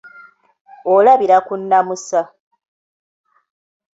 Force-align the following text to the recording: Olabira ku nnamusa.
Olabira 0.93 1.37
ku 1.45 1.53
nnamusa. 1.61 2.21